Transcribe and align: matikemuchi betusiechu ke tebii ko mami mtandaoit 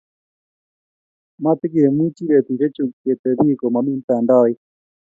matikemuchi 1.43 2.21
betusiechu 2.29 2.83
ke 3.01 3.11
tebii 3.21 3.57
ko 3.59 3.65
mami 3.73 3.91
mtandaoit 3.99 4.59